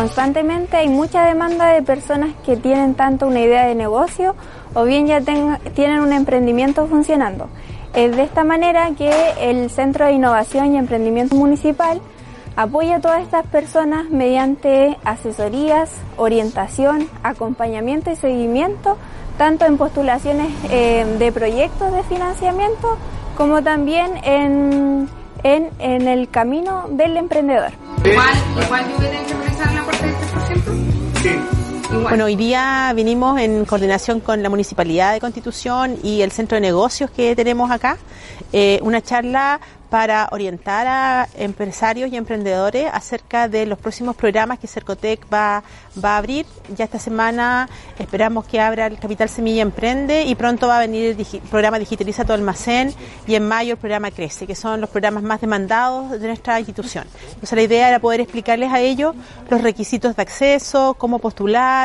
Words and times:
constantemente 0.00 0.78
hay 0.78 0.88
mucha 0.88 1.26
demanda 1.26 1.66
de 1.66 1.82
personas 1.82 2.30
que 2.46 2.56
tienen 2.56 2.94
tanto 2.94 3.26
una 3.26 3.40
idea 3.40 3.66
de 3.66 3.74
negocio 3.74 4.34
o 4.72 4.84
bien 4.84 5.06
ya 5.06 5.20
tienen 5.20 6.00
un 6.00 6.14
emprendimiento 6.14 6.86
funcionando. 6.86 7.50
Es 7.92 8.16
de 8.16 8.22
esta 8.22 8.42
manera 8.42 8.92
que 8.96 9.12
el 9.42 9.68
Centro 9.68 10.06
de 10.06 10.12
Innovación 10.12 10.74
y 10.74 10.78
Emprendimiento 10.78 11.36
Municipal 11.36 12.00
apoya 12.56 12.96
a 12.96 13.00
todas 13.00 13.22
estas 13.22 13.46
personas 13.48 14.08
mediante 14.08 14.96
asesorías, 15.04 15.90
orientación, 16.16 17.06
acompañamiento 17.22 18.10
y 18.10 18.16
seguimiento, 18.16 18.96
tanto 19.36 19.66
en 19.66 19.76
postulaciones 19.76 20.48
eh, 20.70 21.04
de 21.18 21.30
proyectos 21.30 21.92
de 21.92 22.02
financiamiento 22.04 22.96
como 23.36 23.62
también 23.62 24.12
en, 24.24 25.10
en, 25.42 26.08
el 26.08 26.30
camino 26.30 26.86
del 26.88 27.18
emprendedor. 27.18 27.72
Voy 29.60 29.68
a 29.68 29.68
tener 29.68 29.68
que 29.68 29.68
realizar 29.68 29.72
la 29.72 29.84
parte 29.84 30.06
del 30.06 30.16
3%. 30.16 31.22
Sí. 31.22 31.79
Bueno, 31.92 32.26
hoy 32.26 32.36
día 32.36 32.92
vinimos 32.94 33.40
en 33.40 33.64
coordinación 33.64 34.20
con 34.20 34.42
la 34.44 34.48
Municipalidad 34.48 35.12
de 35.12 35.20
Constitución 35.20 35.98
y 36.04 36.22
el 36.22 36.30
Centro 36.30 36.54
de 36.54 36.60
Negocios 36.60 37.10
que 37.10 37.34
tenemos 37.34 37.70
acá, 37.72 37.98
eh, 38.52 38.78
una 38.82 39.02
charla 39.02 39.60
para 39.90 40.28
orientar 40.30 40.86
a 40.86 41.28
empresarios 41.36 42.10
y 42.12 42.16
emprendedores 42.16 42.88
acerca 42.92 43.48
de 43.48 43.66
los 43.66 43.78
próximos 43.78 44.14
programas 44.14 44.60
que 44.60 44.68
Cercotec 44.68 45.26
va, 45.32 45.64
va 46.02 46.14
a 46.14 46.18
abrir. 46.18 46.46
Ya 46.76 46.84
esta 46.84 47.00
semana 47.00 47.68
esperamos 47.98 48.46
que 48.46 48.60
abra 48.60 48.86
el 48.86 48.98
Capital 48.98 49.28
Semilla 49.28 49.62
Emprende 49.62 50.22
y 50.24 50.36
pronto 50.36 50.68
va 50.68 50.76
a 50.76 50.80
venir 50.80 51.16
el 51.18 51.40
programa 51.50 51.80
Digitaliza 51.80 52.24
tu 52.24 52.32
almacén 52.32 52.94
y 53.26 53.34
en 53.34 53.46
mayo 53.46 53.72
el 53.72 53.78
programa 53.78 54.12
Crece, 54.12 54.46
que 54.46 54.54
son 54.54 54.80
los 54.80 54.88
programas 54.88 55.24
más 55.24 55.40
demandados 55.40 56.12
de 56.12 56.26
nuestra 56.28 56.60
institución. 56.60 57.04
Entonces 57.26 57.52
la 57.52 57.62
idea 57.62 57.88
era 57.88 57.98
poder 57.98 58.20
explicarles 58.20 58.72
a 58.72 58.78
ellos 58.78 59.16
los 59.50 59.60
requisitos 59.60 60.14
de 60.14 60.22
acceso, 60.22 60.94
cómo 60.96 61.18
postular, 61.18 61.79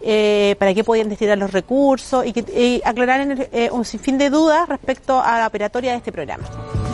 eh, 0.00 0.56
para 0.58 0.74
qué 0.74 0.84
podían 0.84 1.08
destinar 1.08 1.38
los 1.38 1.52
recursos 1.52 2.24
y, 2.26 2.32
que, 2.32 2.80
aclarar 2.84 3.48
eh, 3.52 3.70
un 3.72 3.84
sinfín 3.84 4.18
de 4.18 4.30
dudas 4.30 4.68
respecto 4.68 5.20
a 5.20 5.38
la 5.38 5.46
operatoria 5.46 5.92
de 5.92 5.98
este 5.98 6.12
programa. 6.12 6.44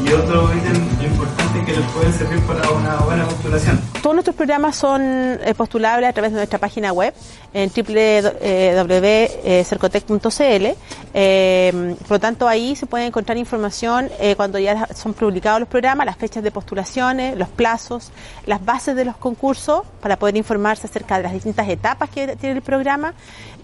Y 0.04 0.12
otro 0.12 0.50
ítem 0.54 0.76
importante 1.04 1.64
que 1.64 1.72
les 1.72 1.90
puede 1.92 2.12
servir 2.12 2.40
para 2.46 2.70
una 2.70 2.96
buena 2.98 3.24
postulación. 3.26 3.93
Todos 4.04 4.16
nuestros 4.16 4.36
programas 4.36 4.76
son 4.76 5.00
eh, 5.02 5.54
postulables 5.56 6.10
a 6.10 6.12
través 6.12 6.32
de 6.32 6.36
nuestra 6.36 6.58
página 6.58 6.92
web 6.92 7.14
en 7.54 7.70
www.cercotec.cl. 7.70 10.66
Eh, 11.14 11.96
por 12.02 12.10
lo 12.10 12.20
tanto, 12.20 12.46
ahí 12.46 12.76
se 12.76 12.84
puede 12.84 13.06
encontrar 13.06 13.38
información 13.38 14.10
eh, 14.20 14.36
cuando 14.36 14.58
ya 14.58 14.86
son 14.94 15.14
publicados 15.14 15.60
los 15.60 15.70
programas, 15.70 16.04
las 16.04 16.18
fechas 16.18 16.42
de 16.42 16.50
postulaciones, 16.50 17.38
los 17.38 17.48
plazos, 17.48 18.10
las 18.44 18.62
bases 18.62 18.94
de 18.94 19.06
los 19.06 19.16
concursos 19.16 19.84
para 20.02 20.18
poder 20.18 20.36
informarse 20.36 20.86
acerca 20.86 21.16
de 21.16 21.22
las 21.22 21.32
distintas 21.32 21.66
etapas 21.66 22.10
que 22.10 22.36
tiene 22.36 22.56
el 22.56 22.62
programa 22.62 23.14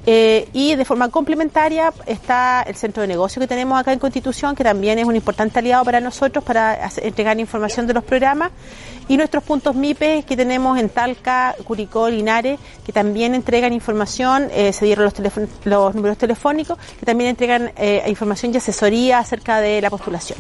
y 0.07 0.77
de 0.77 0.85
forma 0.87 1.11
complementaria 1.11 1.93
está 2.07 2.65
el 2.67 2.75
centro 2.75 3.03
de 3.03 3.07
negocio 3.07 3.39
que 3.39 3.47
tenemos 3.47 3.79
acá 3.79 3.93
en 3.93 3.99
Constitución, 3.99 4.57
que 4.57 4.65
también 4.65 4.99
es 4.99 5.05
un 5.05 5.15
importante 5.15 5.59
aliado 5.59 5.85
para 5.85 6.01
nosotros 6.01 6.43
para 6.43 6.89
entregar 7.03 7.39
información 7.39 7.87
de 7.87 7.93
los 7.93 8.03
programas, 8.03 8.51
y 9.11 9.17
nuestros 9.17 9.43
puntos 9.43 9.75
MIPE 9.75 10.23
que 10.23 10.37
tenemos 10.37 10.79
en 10.79 10.89
Talca, 10.89 11.57
Curicó, 11.65 12.09
Linares, 12.09 12.61
que 12.87 12.93
también 12.93 13.35
entregan 13.35 13.73
información, 13.73 14.49
eh, 14.53 14.73
se 14.73 14.85
dieron 14.85 15.05
los, 15.05 15.15
los 15.65 15.95
números 15.97 16.17
telefónicos, 16.17 16.79
que 17.01 17.05
también 17.05 17.31
entregan 17.31 17.73
eh, 17.77 18.05
información 18.07 18.55
y 18.55 18.59
asesoría 18.59 19.19
acerca 19.19 19.61
de 19.61 19.81
la 19.81 19.91
postulación. 19.91 20.39